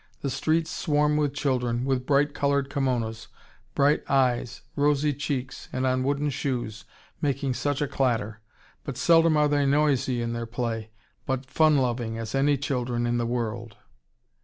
The 0.21 0.31
streets 0.31 0.71
swarm 0.71 1.15
with 1.15 1.31
children, 1.35 1.85
with 1.85 2.07
bright 2.07 2.33
colored 2.33 2.71
kimonos, 2.71 3.27
bright 3.75 4.01
eyes, 4.09 4.63
rosy 4.75 5.13
cheeks, 5.13 5.69
and 5.71 5.85
on 5.85 6.01
wooden 6.01 6.31
shoes, 6.31 6.85
making 7.21 7.53
such 7.53 7.83
a 7.83 7.87
clatter; 7.87 8.41
but 8.83 8.97
seldom 8.97 9.37
are 9.37 9.47
they 9.47 9.67
noisy 9.67 10.19
in 10.19 10.33
their 10.33 10.47
play, 10.47 10.89
but 11.27 11.45
fun 11.45 11.77
loving 11.77 12.17
as 12.17 12.33
any 12.33 12.57
children 12.57 13.05
in 13.05 13.19
the 13.19 13.27
world!" 13.27 13.77